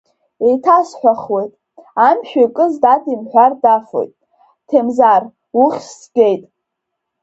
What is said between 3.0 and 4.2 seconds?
имҳәар дафоит,